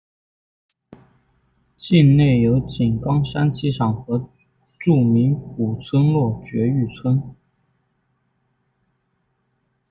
[1.77, 4.31] 境内有井冈山机场和
[4.79, 7.21] 著名古村落爵誉村。